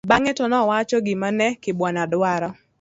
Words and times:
bang'e 0.09 0.31
to 0.37 0.45
nowacho 0.49 0.97
gima 1.05 1.29
ne 1.37 1.47
Kibwana 1.63 2.03
dwaro 2.13 2.49